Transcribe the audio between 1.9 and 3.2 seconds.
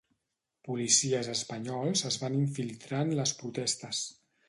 es van infiltrar en